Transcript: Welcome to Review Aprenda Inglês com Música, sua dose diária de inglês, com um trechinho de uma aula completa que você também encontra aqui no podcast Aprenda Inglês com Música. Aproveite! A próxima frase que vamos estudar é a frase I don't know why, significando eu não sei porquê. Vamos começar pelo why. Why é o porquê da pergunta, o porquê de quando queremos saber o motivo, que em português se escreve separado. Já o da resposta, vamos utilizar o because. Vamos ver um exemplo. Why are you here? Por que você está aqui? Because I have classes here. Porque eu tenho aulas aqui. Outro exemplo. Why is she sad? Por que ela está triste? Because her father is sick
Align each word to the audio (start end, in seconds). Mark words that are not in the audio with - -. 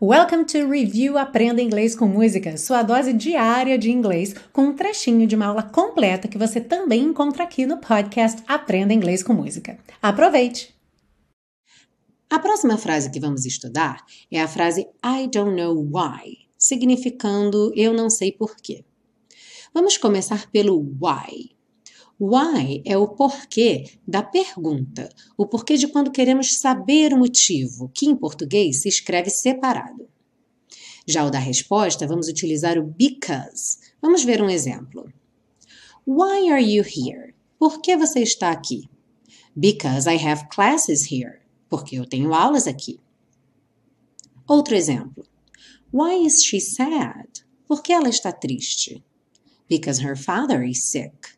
Welcome 0.00 0.44
to 0.44 0.70
Review 0.70 1.18
Aprenda 1.18 1.60
Inglês 1.60 1.96
com 1.96 2.06
Música, 2.06 2.56
sua 2.56 2.84
dose 2.84 3.12
diária 3.12 3.76
de 3.76 3.90
inglês, 3.90 4.32
com 4.52 4.66
um 4.66 4.72
trechinho 4.72 5.26
de 5.26 5.34
uma 5.34 5.46
aula 5.46 5.64
completa 5.64 6.28
que 6.28 6.38
você 6.38 6.60
também 6.60 7.02
encontra 7.02 7.42
aqui 7.42 7.66
no 7.66 7.78
podcast 7.78 8.40
Aprenda 8.46 8.94
Inglês 8.94 9.24
com 9.24 9.32
Música. 9.32 9.76
Aproveite! 10.00 10.72
A 12.30 12.38
próxima 12.38 12.78
frase 12.78 13.10
que 13.10 13.18
vamos 13.18 13.44
estudar 13.44 14.04
é 14.30 14.40
a 14.40 14.46
frase 14.46 14.82
I 15.04 15.26
don't 15.26 15.60
know 15.60 15.74
why, 15.76 16.46
significando 16.56 17.72
eu 17.74 17.92
não 17.92 18.08
sei 18.08 18.30
porquê. 18.30 18.84
Vamos 19.74 19.96
começar 19.96 20.48
pelo 20.52 20.78
why. 20.78 21.57
Why 22.20 22.82
é 22.84 22.98
o 22.98 23.06
porquê 23.06 23.92
da 24.06 24.24
pergunta, 24.24 25.08
o 25.36 25.46
porquê 25.46 25.76
de 25.76 25.86
quando 25.86 26.10
queremos 26.10 26.58
saber 26.58 27.14
o 27.14 27.18
motivo, 27.18 27.88
que 27.94 28.06
em 28.06 28.16
português 28.16 28.82
se 28.82 28.88
escreve 28.88 29.30
separado. 29.30 30.08
Já 31.06 31.24
o 31.24 31.30
da 31.30 31.38
resposta, 31.38 32.08
vamos 32.08 32.26
utilizar 32.26 32.76
o 32.76 32.82
because. 32.82 33.78
Vamos 34.02 34.24
ver 34.24 34.42
um 34.42 34.50
exemplo. 34.50 35.12
Why 36.04 36.50
are 36.50 36.60
you 36.62 36.82
here? 36.82 37.36
Por 37.56 37.80
que 37.80 37.96
você 37.96 38.20
está 38.20 38.50
aqui? 38.50 38.88
Because 39.54 40.10
I 40.10 40.16
have 40.16 40.48
classes 40.48 41.12
here. 41.12 41.38
Porque 41.68 41.96
eu 41.96 42.04
tenho 42.04 42.34
aulas 42.34 42.66
aqui. 42.66 42.98
Outro 44.48 44.74
exemplo. 44.74 45.24
Why 45.92 46.26
is 46.26 46.42
she 46.42 46.60
sad? 46.60 47.28
Por 47.68 47.80
que 47.80 47.92
ela 47.92 48.08
está 48.08 48.32
triste? 48.32 49.04
Because 49.68 50.02
her 50.04 50.16
father 50.16 50.64
is 50.64 50.90
sick 50.90 51.37